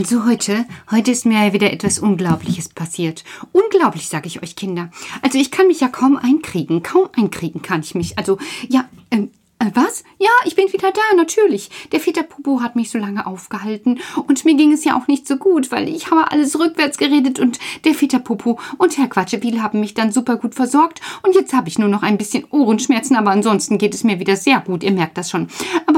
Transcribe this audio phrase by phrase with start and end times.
[0.00, 3.22] Also heute, heute ist mir ja wieder etwas Unglaubliches passiert.
[3.52, 4.90] Unglaublich, sage ich euch Kinder.
[5.20, 6.82] Also ich kann mich ja kaum einkriegen.
[6.82, 8.16] Kaum einkriegen kann ich mich.
[8.16, 8.38] Also
[8.70, 9.28] ja, ähm,
[9.60, 10.04] äh, was?
[10.18, 11.68] Ja, ich bin wieder da, natürlich.
[11.92, 15.28] Der Väter Popo hat mich so lange aufgehalten und mir ging es ja auch nicht
[15.28, 19.60] so gut, weil ich habe alles rückwärts geredet und der Väter Popo und Herr Quatschewiel
[19.60, 23.16] haben mich dann super gut versorgt und jetzt habe ich nur noch ein bisschen Ohrenschmerzen,
[23.16, 25.48] aber ansonsten geht es mir wieder sehr gut, ihr merkt das schon.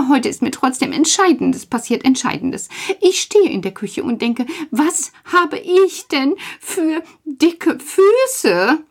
[0.02, 2.69] Aber heute ist mir trotzdem Entscheidendes passiert, Entscheidendes.
[3.01, 8.83] Ich stehe in der Küche und denke, was habe ich denn für dicke Füße?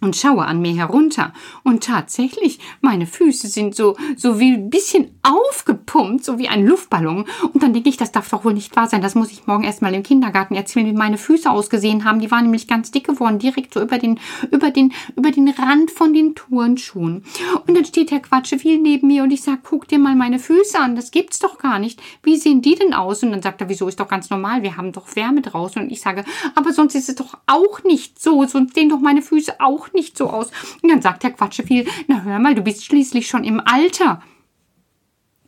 [0.00, 1.32] Und schaue an mir herunter.
[1.62, 7.26] Und tatsächlich, meine Füße sind so, so wie ein bisschen aufgepumpt, so wie ein Luftballon.
[7.52, 9.02] Und dann denke ich, das darf doch wohl nicht wahr sein.
[9.02, 12.20] Das muss ich morgen erstmal im Kindergarten erzählen, wie meine Füße ausgesehen haben.
[12.20, 14.18] Die waren nämlich ganz dick geworden, direkt so über den,
[14.50, 17.24] über den, über den Rand von den Turnschuhen.
[17.66, 20.78] Und dann steht Herr Quatschewiel neben mir und ich sage, guck dir mal meine Füße
[20.78, 20.96] an.
[20.96, 22.00] Das gibt's doch gar nicht.
[22.22, 23.22] Wie sehen die denn aus?
[23.22, 24.62] Und dann sagt er, wieso ist doch ganz normal?
[24.62, 25.82] Wir haben doch Wärme draußen.
[25.82, 28.44] Und ich sage, aber sonst ist es doch auch nicht so.
[28.46, 30.50] Sonst sehen doch meine Füße auch nicht so aus.
[30.82, 34.22] Und dann sagt der Quatscheviel, na hör mal, du bist schließlich schon im Alter.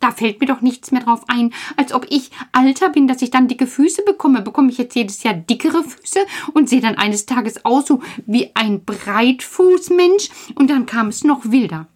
[0.02, 3.30] Da fällt mir doch nichts mehr drauf ein, als ob ich alter bin, dass ich
[3.30, 4.42] dann dicke Füße bekomme.
[4.42, 8.50] Bekomme ich jetzt jedes Jahr dickere Füße und sehe dann eines Tages aus so wie
[8.54, 10.28] ein Breitfußmensch.
[10.56, 11.86] Und dann kam es noch wilder.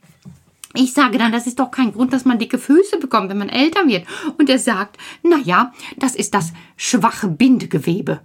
[0.72, 3.48] Ich sage dann, das ist doch kein Grund, dass man dicke Füße bekommt, wenn man
[3.48, 4.06] älter wird.
[4.38, 8.20] Und er sagt, na ja, das ist das schwache Bindegewebe.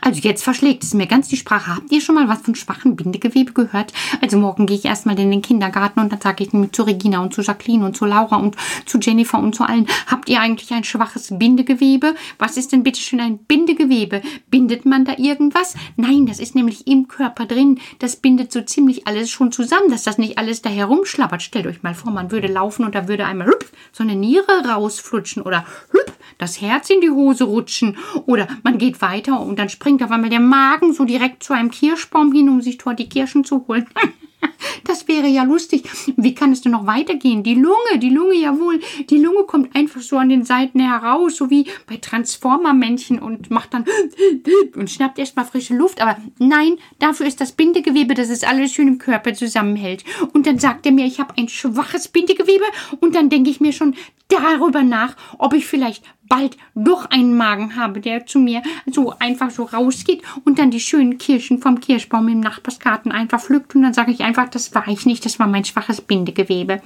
[0.00, 1.74] Also jetzt verschlägt es mir ganz die Sprache.
[1.76, 3.92] Habt ihr schon mal was von schwachen Bindegewebe gehört?
[4.20, 7.34] Also morgen gehe ich erstmal in den Kindergarten und dann sage ich zu Regina und
[7.34, 8.56] zu Jacqueline und zu Laura und
[8.86, 9.86] zu Jennifer und zu allen.
[10.06, 12.14] Habt ihr eigentlich ein schwaches Bindegewebe?
[12.38, 14.22] Was ist denn bitte schön ein Bindegewebe?
[14.50, 15.74] Bindet man da irgendwas?
[15.96, 17.80] Nein, das ist nämlich im Körper drin.
[17.98, 21.42] Das bindet so ziemlich alles schon zusammen, dass das nicht alles da herumschlappert.
[21.42, 24.68] Stellt euch mal vor, man würde laufen und da würde einmal hüpf, so eine Niere
[24.68, 27.96] rausflutschen oder hüpf, das Herz in die Hose rutschen
[28.26, 31.70] oder man geht weiter und dann springt auf einmal der Magen so direkt zu einem
[31.70, 33.86] Kirschbaum hin, um sich dort die Kirschen zu holen.
[34.84, 35.84] Das wäre ja lustig.
[36.16, 37.42] Wie kann es denn noch weitergehen?
[37.42, 38.80] Die Lunge, die Lunge, jawohl.
[39.08, 43.74] Die Lunge kommt einfach so an den Seiten heraus, so wie bei Transformer-Männchen und macht
[43.74, 43.84] dann
[44.74, 46.00] und schnappt erstmal frische Luft.
[46.00, 50.04] Aber nein, dafür ist das Bindegewebe, dass es alles schön im Körper zusammenhält.
[50.32, 52.64] Und dann sagt er mir, ich habe ein schwaches Bindegewebe.
[53.00, 53.94] Und dann denke ich mir schon
[54.28, 59.50] darüber nach, ob ich vielleicht bald doch einen Magen habe, der zu mir so einfach
[59.50, 63.92] so rausgeht und dann die schönen Kirschen vom Kirschbaum im Nachbarsgarten einfach pflückt und dann
[63.92, 66.80] sage ich einfach, das war ich nicht, das war mein schwaches Bindegewebe.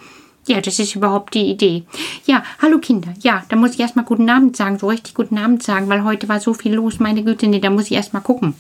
[0.47, 1.85] Ja, das ist überhaupt die Idee.
[2.27, 3.15] Ja, hallo Kinder.
[3.21, 6.29] Ja, da muss ich erstmal guten Abend sagen, so richtig guten Abend sagen, weil heute
[6.29, 8.55] war so viel los, meine Güte, nee, da muss ich erstmal gucken.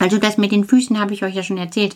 [0.00, 1.94] Also das mit den Füßen habe ich euch ja schon erzählt.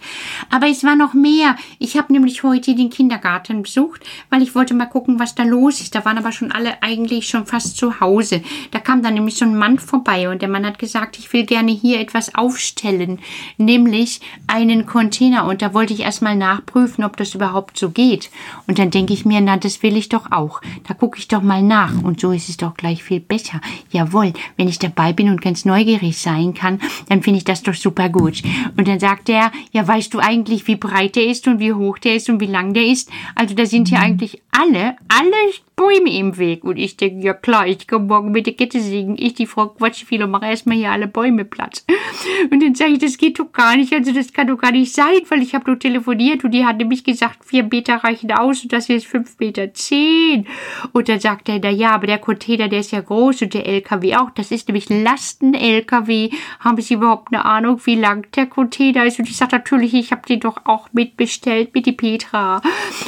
[0.51, 1.57] Aber es war noch mehr.
[1.79, 5.81] Ich habe nämlich heute den Kindergarten besucht, weil ich wollte mal gucken, was da los
[5.81, 5.95] ist.
[5.95, 8.43] Da waren aber schon alle eigentlich schon fast zu Hause.
[8.71, 11.47] Da kam dann nämlich so ein Mann vorbei und der Mann hat gesagt, ich will
[11.47, 13.21] gerne hier etwas aufstellen,
[13.57, 15.47] nämlich einen Container.
[15.47, 18.31] Und da wollte ich erstmal nachprüfen, ob das überhaupt so geht.
[18.67, 20.61] Und dann denke ich mir, na, das will ich doch auch.
[20.87, 22.03] Da gucke ich doch mal nach.
[22.03, 23.63] Und so ist es doch gleich viel besser.
[23.91, 27.75] Jawohl, wenn ich dabei bin und ganz neugierig sein kann, dann finde ich das doch
[27.75, 28.43] super super gut.
[28.77, 31.99] Und dann sagt er, ja, weißt du eigentlich, wie breit der ist und wie hoch
[31.99, 33.09] der ist und wie lang der ist?
[33.35, 34.05] Also da sind hier mhm.
[34.05, 35.37] eigentlich alle, alle
[35.77, 36.63] Bäume im Weg.
[36.63, 39.17] Und ich denke, ja klar, ich komme morgen mit der Kette sägen.
[39.19, 41.85] Ich, die Frau Quatschviel, und mache erstmal hier alle Bäume platt.
[42.51, 43.93] Und dann sage ich, das geht doch gar nicht.
[43.93, 46.77] Also das kann doch gar nicht sein, weil ich habe nur telefoniert und die hat
[46.77, 50.47] nämlich gesagt, vier Meter reichen aus und das hier ist fünf Meter zehn.
[50.93, 53.67] Und dann sagt er, na ja, aber der Container, der ist ja groß und der
[53.67, 54.31] LKW auch.
[54.31, 56.31] Das ist nämlich Lasten-LKW.
[56.61, 59.19] Haben Sie überhaupt eine Ahnung, wie lang der Container ist?
[59.19, 62.61] Und ich sage natürlich, ich habe den doch auch mitbestellt mit die Petra.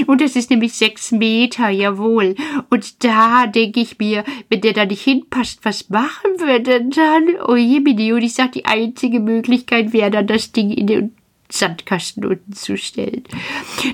[0.06, 1.35] Und das ist nämlich sechs Meter,
[1.70, 2.34] jawohl.
[2.70, 7.28] Und da denke ich mir, wenn der da nicht hinpasst, was machen wir denn dann?
[7.46, 7.80] Oh je,
[8.12, 11.14] und ich sage, die einzige Möglichkeit wäre dann, das Ding in den
[11.48, 13.24] Sandkasten unten zu stellen.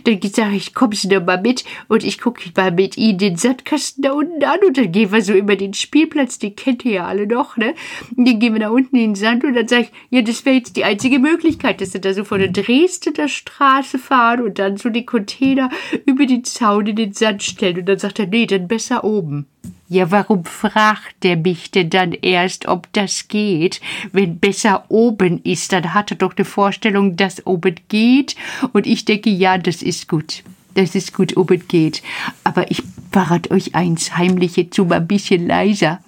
[0.05, 3.37] Dann sage ich, komm Sie doch mal mit und ich gucke mal mit Ihnen den
[3.37, 6.93] Sandkasten da unten an und dann gehen wir so über den Spielplatz, den kennt ihr
[6.93, 7.75] ja alle noch, ne?
[8.17, 10.44] Und dann gehen wir da unten in den Sand und dann sage ich, ja, das
[10.44, 14.59] wäre jetzt die einzige Möglichkeit, dass Sie da so von der Dresdner Straße fahren und
[14.59, 15.71] dann so die Container
[16.06, 19.47] über den Zaun in den Sand stellen und dann sagt er, nee, dann besser oben.
[19.88, 23.81] Ja, warum fragt er mich denn dann erst, ob das geht?
[24.11, 28.35] Wenn besser oben ist, dann hat er doch die Vorstellung, dass oben geht.
[28.73, 30.44] Und ich denke, ja, das ist gut.
[30.75, 32.03] Das ist gut, oben geht.
[32.43, 36.00] Aber ich verrate euch eins, heimlich jetzt mal ein bisschen leiser.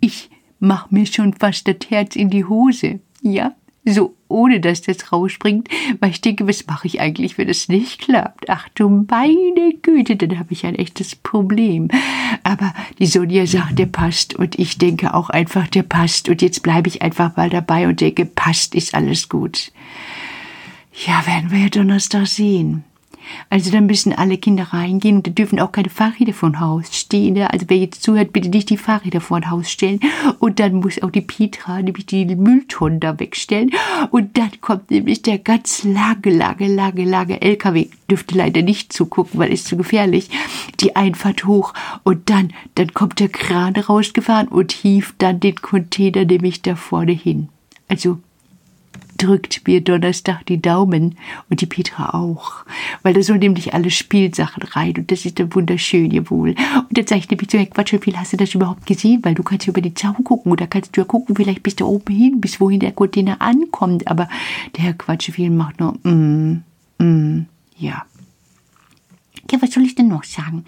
[0.00, 0.28] Ich
[0.58, 3.00] mach mir schon fast das Herz in die Hose.
[3.22, 3.54] Ja,
[3.86, 5.68] so ohne dass das rausspringt,
[6.00, 8.50] weil ich denke, was mache ich eigentlich, wenn es nicht klappt?
[8.50, 11.88] Ach du meine Güte, dann habe ich ein echtes Problem.
[12.42, 16.62] Aber die Sonja sagt, der passt und ich denke auch einfach, der passt und jetzt
[16.62, 19.70] bleibe ich einfach mal dabei und denke, passt, ist alles gut.
[21.06, 22.84] Ja, werden wir ja Donnerstag sehen.
[23.50, 27.38] Also dann müssen alle Kinder reingehen und da dürfen auch keine Fahrräder vor Haus stehen.
[27.38, 30.00] Also wer jetzt zuhört, bitte nicht die Fahrräder vor Haus stellen.
[30.38, 33.70] Und dann muss auch die Petra nämlich die Mülltonnen da wegstellen.
[34.10, 37.88] Und dann kommt nämlich der ganz lange, lange, lange, lange LKW.
[38.10, 40.30] Dürfte leider nicht zugucken, weil es zu gefährlich.
[40.80, 41.74] Die Einfahrt hoch.
[42.04, 47.12] Und dann, dann kommt der Kran rausgefahren und hieft dann den Container nämlich da vorne
[47.12, 47.48] hin.
[47.88, 48.18] Also
[49.16, 51.16] drückt mir Donnerstag die Daumen
[51.48, 52.64] und die Petra auch,
[53.02, 56.50] weil da sollen nämlich alle Spielsachen rein und das ist dann wunderschön, jawohl.
[56.50, 59.20] Und dann ich nämlich zu Herrn Quatsch, wie hast du das überhaupt gesehen?
[59.22, 61.84] Weil du kannst über den Zaun gucken oder kannst du ja gucken, vielleicht bis da
[61.84, 64.08] oben hin, bis wohin der Container ankommt.
[64.08, 64.28] Aber
[64.76, 66.62] der Herr Quatschviel macht nur, mm,
[66.98, 67.46] mm,
[67.78, 68.04] ja.
[69.50, 70.64] Ja, was soll ich denn noch sagen?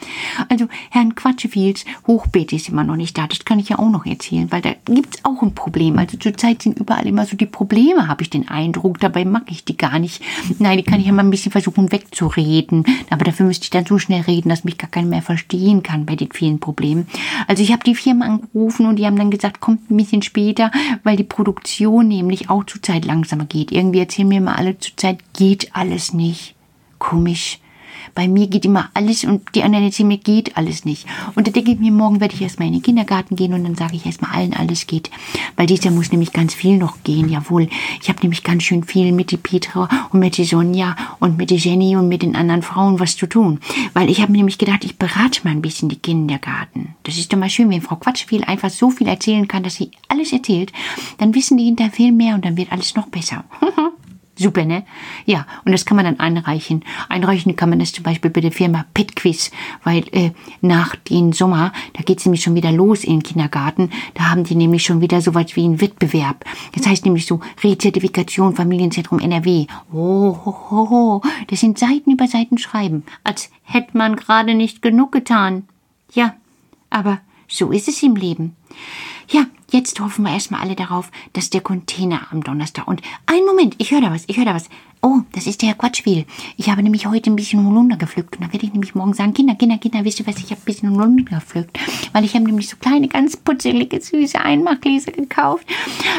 [0.49, 3.27] Also, Herrn Quatschefiels Hochbeet ist immer noch nicht da.
[3.27, 5.99] Das kann ich ja auch noch erzählen, weil da gibt's auch ein Problem.
[5.99, 9.01] Also zurzeit sind überall immer so die Probleme, habe ich den Eindruck.
[9.01, 10.23] Dabei mag ich die gar nicht.
[10.59, 12.85] Nein, die kann ich ja mal ein bisschen versuchen wegzureden.
[13.11, 16.07] Aber dafür müsste ich dann so schnell reden, dass mich gar keiner mehr verstehen kann
[16.07, 17.07] bei den vielen Problemen.
[17.47, 20.71] Also ich habe die Firma angerufen und die haben dann gesagt, kommt ein bisschen später,
[21.03, 23.73] weil die Produktion nämlich auch zurzeit langsamer geht.
[23.73, 26.55] Irgendwie erzählen mir mal alle, zurzeit geht alles nicht.
[26.99, 27.61] Komisch
[28.19, 31.07] bei mir geht immer alles und die anderen erzählen mir geht alles nicht.
[31.37, 33.77] Und da denke ich mir, morgen werde ich erstmal in den Kindergarten gehen und dann
[33.77, 35.09] sage ich erstmal allen, alles geht.
[35.55, 37.69] Weil dieses Jahr muss nämlich ganz viel noch gehen, jawohl.
[38.03, 41.51] Ich habe nämlich ganz schön viel mit die Petra und mit die Sonja und mit
[41.51, 43.61] die Jenny und mit den anderen Frauen was zu tun.
[43.95, 46.97] Weil ich habe nämlich gedacht, ich berate mal ein bisschen die Kindergarten.
[47.05, 49.93] Das ist doch mal schön, wenn Frau Quatschviel einfach so viel erzählen kann, dass sie
[50.09, 50.73] alles erzählt.
[51.19, 53.45] Dann wissen die hinterher viel mehr und dann wird alles noch besser.
[54.39, 54.85] Super, ne?
[55.27, 56.85] Ja, und das kann man dann einreichen.
[57.09, 59.51] Einreichen kann man das zum Beispiel bei der Firma Pitquiz,
[59.83, 60.31] weil äh,
[60.61, 64.55] nach dem Sommer, da geht's nämlich schon wieder los in den Kindergarten, da haben die
[64.55, 66.45] nämlich schon wieder so was wie einen Wettbewerb.
[66.73, 69.67] Das heißt nämlich so Rezertifikation Familienzentrum NRW.
[69.93, 71.23] Oh, ho, ho.
[71.49, 75.65] Das sind Seiten über Seiten schreiben, als hätte man gerade nicht genug getan.
[76.13, 76.37] Ja,
[76.91, 77.19] aber
[77.49, 78.55] so ist es im Leben.
[79.31, 83.75] Ja, jetzt hoffen wir erstmal alle darauf, dass der Container am Donnerstag und ein Moment,
[83.79, 84.69] ich höre da was, ich höre da was.
[85.01, 86.25] Oh, das ist der Herr.
[86.57, 88.35] Ich habe nämlich heute ein bisschen Holunder gepflückt.
[88.35, 90.61] Und dann werde ich nämlich morgen sagen, Kinder, Kinder, Kinder, wisst ihr was, ich habe
[90.61, 91.79] ein bisschen Holunder gepflückt.
[92.13, 95.67] Weil ich habe nämlich so kleine, ganz putzelige, süße Einmachgläser gekauft.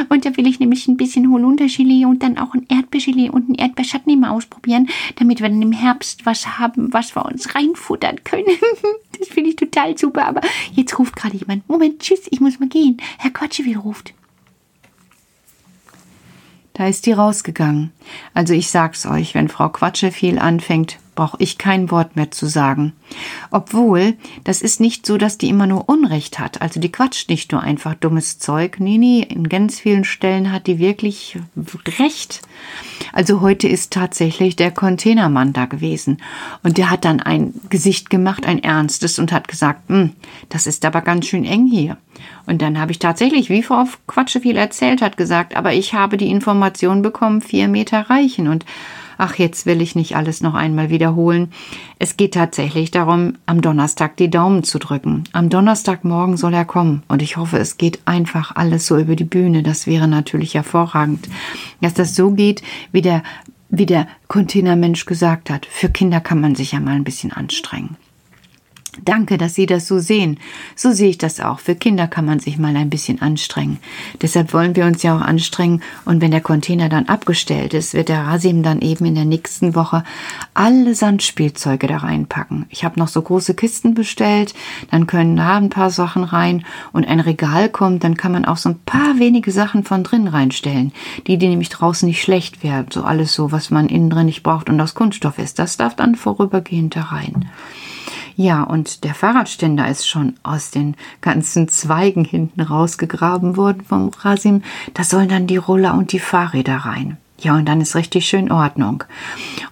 [0.07, 3.55] Und da will ich nämlich ein bisschen Holundergelee und dann auch ein Erdbeergelee und ein
[3.55, 4.87] Erdbeerschatten immer ausprobieren,
[5.17, 8.45] damit wir dann im Herbst was haben, was wir uns reinfuttern können.
[9.19, 10.25] das finde ich total super.
[10.25, 10.41] Aber
[10.73, 11.67] jetzt ruft gerade jemand.
[11.67, 12.95] Moment, tschüss, ich muss mal gehen.
[13.17, 14.13] Herr Quatschwil ruft.
[16.73, 17.93] Da ist die rausgegangen.
[18.33, 22.47] Also ich sag's euch, wenn Frau Quatsche viel anfängt, brauche ich kein Wort mehr zu
[22.47, 22.91] sagen.
[23.49, 26.61] Obwohl, das ist nicht so, dass die immer nur Unrecht hat.
[26.61, 28.81] Also die quatscht nicht nur einfach dummes Zeug.
[28.81, 31.37] Nee, nee, in ganz vielen Stellen hat die wirklich
[31.97, 32.41] Recht.
[33.13, 36.17] Also heute ist tatsächlich der Containermann da gewesen.
[36.63, 40.11] Und der hat dann ein Gesicht gemacht, ein ernstes, und hat gesagt, hm,
[40.49, 41.97] das ist aber ganz schön eng hier.
[42.45, 46.17] Und dann habe ich tatsächlich, wie Frau Quatsche viel erzählt hat, gesagt, aber ich habe
[46.17, 48.47] die Information bekommen, vier Meter reichen.
[48.47, 48.65] Und
[49.19, 51.51] ach, jetzt will ich nicht alles noch einmal wiederholen.
[51.99, 55.25] Es geht tatsächlich darum, am Donnerstag die Daumen zu drücken.
[55.33, 57.03] Am Donnerstagmorgen soll er kommen.
[57.07, 59.61] Und ich hoffe, es geht einfach alles so über die Bühne.
[59.61, 61.29] Das wäre natürlich hervorragend.
[61.81, 63.21] Dass das so geht, wie der,
[63.69, 65.65] wie der Containermensch gesagt hat.
[65.65, 67.97] Für Kinder kann man sich ja mal ein bisschen anstrengen.
[69.05, 70.39] Danke, dass Sie das so sehen.
[70.75, 71.59] So sehe ich das auch.
[71.59, 73.77] Für Kinder kann man sich mal ein bisschen anstrengen.
[74.21, 75.83] Deshalb wollen wir uns ja auch anstrengen.
[76.05, 79.75] Und wenn der Container dann abgestellt ist, wird der Rasim dann eben in der nächsten
[79.75, 80.03] Woche
[80.55, 82.65] alle Sandspielzeuge da reinpacken.
[82.69, 84.55] Ich habe noch so große Kisten bestellt.
[84.89, 86.65] Dann können da ein paar Sachen rein.
[86.91, 90.27] Und ein Regal kommt, dann kann man auch so ein paar wenige Sachen von drin
[90.27, 90.93] reinstellen.
[91.27, 92.87] Die, die nämlich draußen nicht schlecht werden.
[92.91, 95.59] So alles so, was man innen drin nicht braucht und aus Kunststoff ist.
[95.59, 97.49] Das darf dann vorübergehend da rein.
[98.41, 104.61] Ja, und der Fahrradständer ist schon aus den ganzen Zweigen hinten rausgegraben worden vom Rasim.
[104.93, 107.17] Da sollen dann die Roller und die Fahrräder rein.
[107.39, 109.03] Ja, und dann ist richtig schön Ordnung.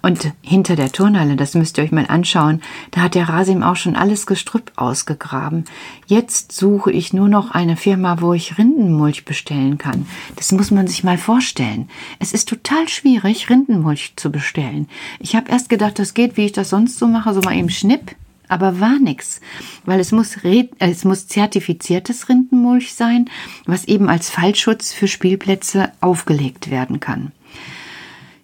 [0.01, 3.77] Und hinter der Turnhalle, das müsst ihr euch mal anschauen, da hat der Rasim auch
[3.77, 5.63] schon alles Gestrüpp ausgegraben.
[6.05, 10.05] Jetzt suche ich nur noch eine Firma, wo ich Rindenmulch bestellen kann.
[10.35, 11.89] Das muss man sich mal vorstellen.
[12.19, 14.89] Es ist total schwierig, Rindenmulch zu bestellen.
[15.21, 17.69] Ich habe erst gedacht, das geht, wie ich das sonst so mache, so mal eben
[17.69, 18.17] Schnipp
[18.47, 19.41] aber war nix,
[19.85, 20.37] weil es muss,
[20.79, 23.29] es muss zertifiziertes Rindenmulch sein,
[23.65, 27.31] was eben als Fallschutz für Spielplätze aufgelegt werden kann.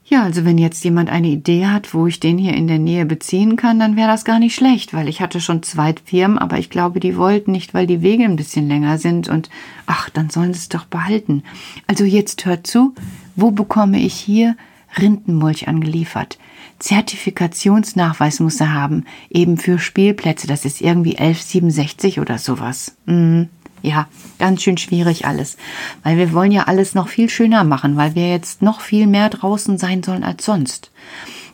[0.06, 3.06] Ja, also wenn jetzt jemand eine Idee hat, wo ich den hier in der Nähe
[3.06, 6.60] beziehen kann, dann wäre das gar nicht schlecht, weil ich hatte schon zwei Firmen, aber
[6.60, 9.50] ich glaube, die wollten nicht, weil die Wege ein bisschen länger sind und
[9.88, 11.42] ach, dann sollen sie es doch behalten.
[11.88, 12.94] Also jetzt hört zu,
[13.36, 14.56] wo bekomme ich hier
[14.98, 16.38] Rindenmulch angeliefert?
[16.80, 22.96] Zertifikationsnachweis muss er haben, eben für Spielplätze, das ist irgendwie 1167 oder sowas.
[23.06, 23.50] Mhm.
[23.82, 24.08] Ja,
[24.40, 25.58] ganz schön schwierig alles.
[26.04, 29.30] Weil wir wollen ja alles noch viel schöner machen, weil wir jetzt noch viel mehr
[29.30, 30.90] draußen sein sollen als sonst.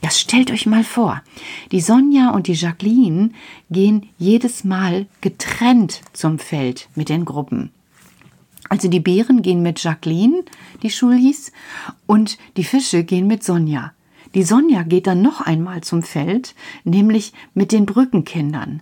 [0.01, 1.21] Das stellt euch mal vor.
[1.71, 3.31] Die Sonja und die Jacqueline
[3.69, 7.71] gehen jedes Mal getrennt zum Feld mit den Gruppen.
[8.69, 10.43] Also die Bären gehen mit Jacqueline,
[10.83, 11.51] die Schulis,
[12.05, 13.93] und die Fische gehen mit Sonja.
[14.35, 18.81] Die Sonja geht dann noch einmal zum Feld, nämlich mit den Brückenkindern.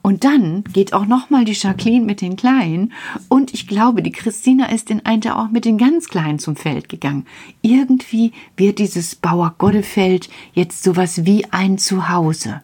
[0.00, 2.92] Und dann geht auch nochmal die Jacqueline mit den Kleinen
[3.28, 6.88] und ich glaube, die Christina ist in Einte auch mit den ganz Kleinen zum Feld
[6.88, 7.26] gegangen.
[7.62, 12.62] Irgendwie wird dieses Bauer Goddefeld jetzt sowas wie ein Zuhause.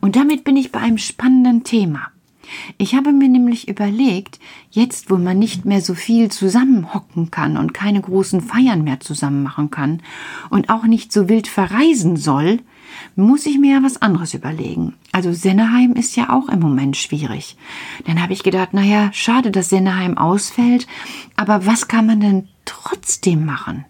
[0.00, 2.13] Und damit bin ich bei einem spannenden Thema.
[2.78, 4.38] Ich habe mir nämlich überlegt,
[4.70, 9.42] jetzt wo man nicht mehr so viel zusammenhocken kann und keine großen Feiern mehr zusammen
[9.42, 10.02] machen kann
[10.50, 12.60] und auch nicht so wild verreisen soll,
[13.16, 14.94] muss ich mir ja was anderes überlegen.
[15.12, 17.56] Also Senneheim ist ja auch im Moment schwierig.
[18.06, 20.86] Dann habe ich gedacht, naja, schade, dass Senneheim ausfällt,
[21.36, 23.84] aber was kann man denn trotzdem machen?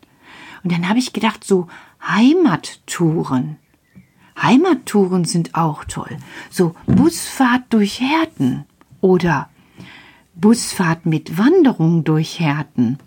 [0.63, 1.69] Und dann habe ich gedacht, so
[2.07, 3.57] Heimattouren.
[4.41, 6.17] Heimattouren sind auch toll.
[6.51, 8.65] So Busfahrt durch Härten
[9.01, 9.49] oder
[10.35, 12.99] Busfahrt mit Wanderung durch Härten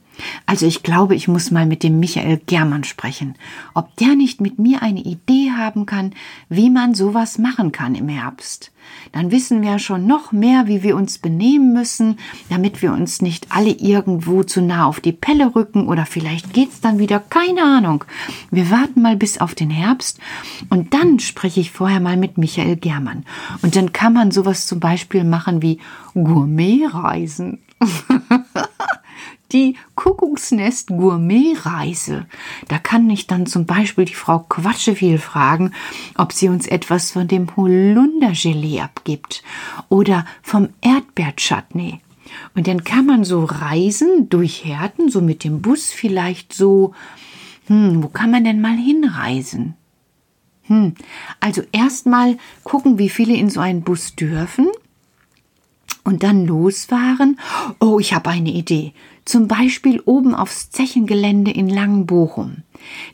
[0.45, 3.35] also ich glaube, ich muss mal mit dem Michael Germann sprechen,
[3.73, 6.13] ob der nicht mit mir eine Idee haben kann,
[6.49, 8.71] wie man sowas machen kann im Herbst.
[9.11, 12.17] Dann wissen wir schon noch mehr, wie wir uns benehmen müssen,
[12.49, 16.81] damit wir uns nicht alle irgendwo zu nah auf die Pelle rücken oder vielleicht geht's
[16.81, 18.03] dann wieder, keine Ahnung.
[18.51, 20.19] Wir warten mal bis auf den Herbst
[20.69, 23.25] und dann spreche ich vorher mal mit Michael Germann.
[23.61, 25.79] Und dann kann man sowas zum Beispiel machen wie
[26.13, 27.59] Gourmetreisen.
[29.51, 32.25] die Kuckucksnest Gourmetreise.
[32.67, 35.73] Da kann ich dann zum Beispiel die Frau Quatscheviel fragen,
[36.15, 39.43] ob sie uns etwas von dem Holundergelee abgibt
[39.89, 42.01] oder vom Erdbeerchutney.
[42.55, 46.93] Und dann kann man so reisen durch Härten, so mit dem Bus vielleicht so.
[47.67, 49.75] Hm, wo kann man denn mal hinreisen?
[50.63, 50.95] Hm,
[51.39, 54.67] also erstmal gucken, wie viele in so einen Bus dürfen
[56.03, 57.39] und dann losfahren.
[57.79, 58.93] Oh, ich habe eine Idee.
[59.27, 62.63] Zum Beispiel oben aufs Zechengelände in Langenbochum.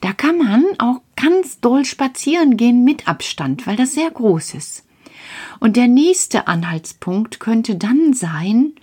[0.01, 4.85] Da kann man auch ganz doll spazieren gehen mit Abstand, weil das sehr groß ist.
[5.59, 8.73] Und der nächste Anhaltspunkt könnte dann sein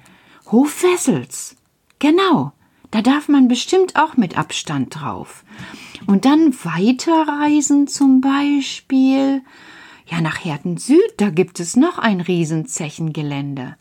[0.51, 1.55] Hofwessels.
[2.01, 2.51] Genau,
[2.91, 5.45] da darf man bestimmt auch mit Abstand drauf.
[6.09, 9.43] Und dann weiterreisen zum Beispiel.
[10.05, 13.77] Ja, nach Herten Süd, da gibt es noch ein Riesenzechengelände.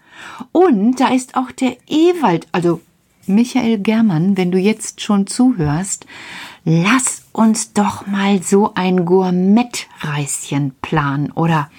[0.51, 2.81] Und da ist auch der Ewald, also
[3.29, 6.05] Michael Germann, wenn du jetzt schon zuhörst,
[6.65, 11.69] lass uns doch mal so ein Gourmet-Reischen planen oder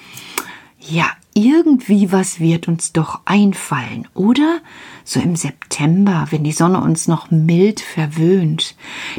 [0.81, 4.61] ja, irgendwie was wird uns doch einfallen, oder?
[5.05, 8.75] So im September, wenn die Sonne uns noch mild verwöhnt,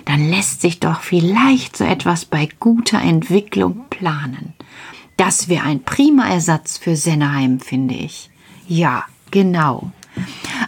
[0.06, 4.54] dann lässt sich doch vielleicht so etwas bei guter Entwicklung planen.
[5.18, 8.30] Das wäre ein prima Ersatz für Senneheim, finde ich.
[8.68, 9.92] Ja, genau.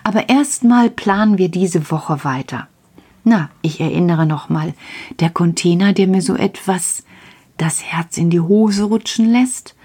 [0.04, 2.68] Aber erstmal planen wir diese Woche weiter.
[3.24, 4.74] Na, ich erinnere nochmal,
[5.20, 7.04] der Container, der mir so etwas
[7.58, 9.76] das Herz in die Hose rutschen lässt.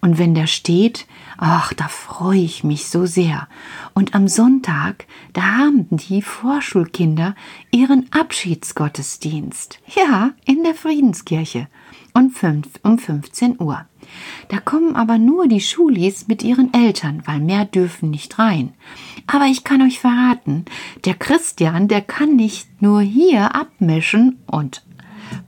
[0.00, 1.06] Und wenn der steht,
[1.38, 3.48] ach, da freue ich mich so sehr.
[3.94, 7.34] Und am Sonntag, da haben die Vorschulkinder
[7.72, 9.80] ihren Abschiedsgottesdienst.
[9.96, 11.68] Ja, in der Friedenskirche.
[12.18, 13.86] Und fünf, um 15 Uhr.
[14.48, 18.74] Da kommen aber nur die Schulis mit ihren Eltern, weil mehr dürfen nicht rein.
[19.28, 20.64] Aber ich kann euch verraten,
[21.04, 24.84] der Christian, der kann nicht nur hier abmischen und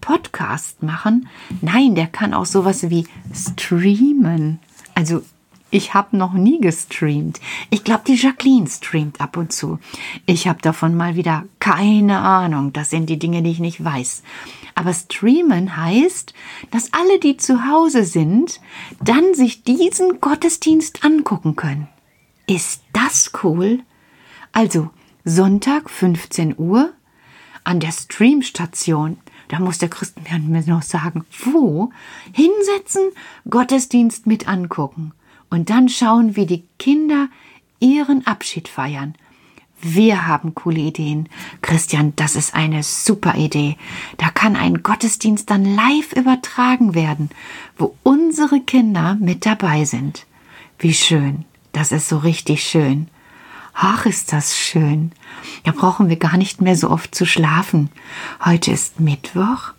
[0.00, 1.26] Podcast machen,
[1.60, 4.60] nein, der kann auch sowas wie streamen.
[4.94, 5.22] Also
[5.70, 7.40] ich habe noch nie gestreamt.
[7.70, 9.78] Ich glaube, die Jacqueline streamt ab und zu.
[10.26, 12.72] Ich habe davon mal wieder keine Ahnung.
[12.72, 14.22] Das sind die Dinge, die ich nicht weiß.
[14.74, 16.34] Aber streamen heißt,
[16.70, 18.60] dass alle, die zu Hause sind,
[19.00, 21.88] dann sich diesen Gottesdienst angucken können.
[22.46, 23.80] Ist das cool?
[24.52, 24.90] Also
[25.24, 26.92] Sonntag 15 Uhr
[27.62, 31.90] an der Streamstation Da muss der Christenmann mir noch sagen, wo?
[32.32, 33.10] Hinsetzen,
[33.48, 35.12] Gottesdienst mit angucken.
[35.50, 37.28] Und dann schauen, wie die Kinder
[37.80, 39.14] ihren Abschied feiern.
[39.82, 41.28] Wir haben coole Ideen.
[41.62, 43.76] Christian, das ist eine super Idee.
[44.18, 47.30] Da kann ein Gottesdienst dann live übertragen werden,
[47.78, 50.26] wo unsere Kinder mit dabei sind.
[50.78, 51.44] Wie schön.
[51.72, 53.08] Das ist so richtig schön.
[53.72, 55.12] Ach, ist das schön.
[55.64, 57.88] Da brauchen wir gar nicht mehr so oft zu schlafen.
[58.44, 59.72] Heute ist Mittwoch,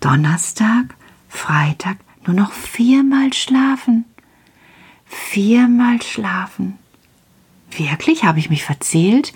[0.00, 0.94] Donnerstag,
[1.28, 4.04] Freitag, nur noch viermal schlafen.
[5.06, 6.78] Viermal schlafen.
[7.70, 9.32] Wirklich, habe ich mich verzählt?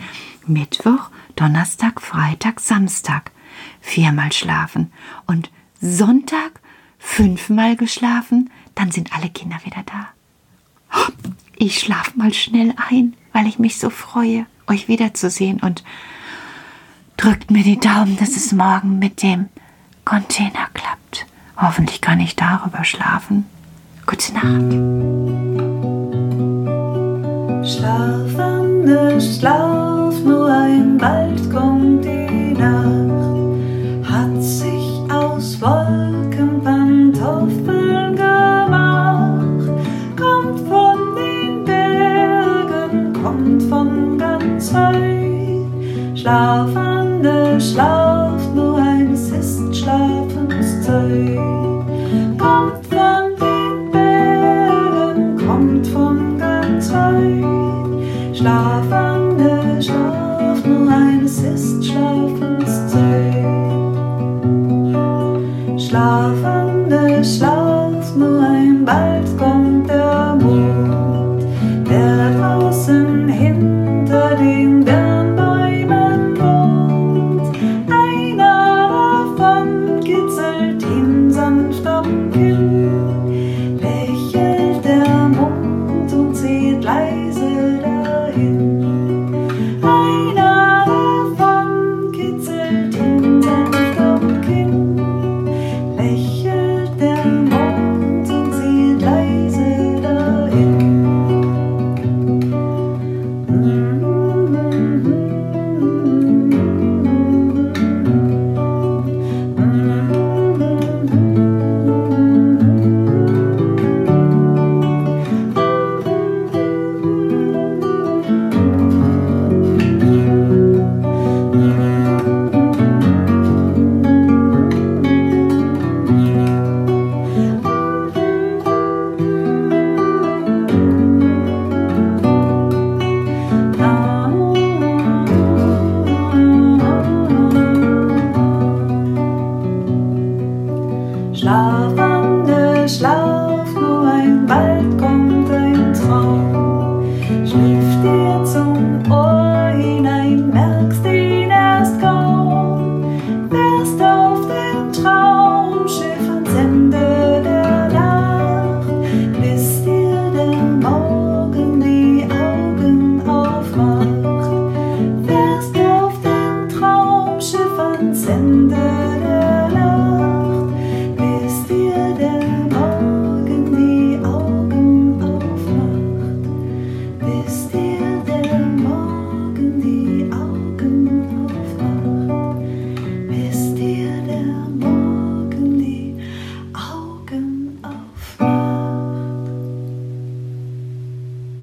[0.47, 3.31] Mittwoch, Donnerstag, Freitag, Samstag.
[3.81, 4.93] Viermal schlafen.
[5.27, 5.51] Und
[5.81, 6.61] Sonntag
[6.99, 10.09] fünfmal geschlafen, dann sind alle Kinder wieder da.
[11.57, 15.85] Ich schlaf mal schnell ein, weil ich mich so freue, euch wiederzusehen und
[17.17, 19.49] drückt mir die Daumen, dass es morgen mit dem
[20.05, 21.27] Container klappt.
[21.57, 23.45] Hoffentlich kann ich darüber schlafen.
[24.07, 25.50] Gute Nacht.
[29.21, 31.51] Schlaf, nur ein bald